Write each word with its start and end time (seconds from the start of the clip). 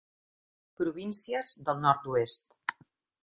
Províncies 0.81 1.51
del 1.69 1.79
Nord-oest. 1.83 2.57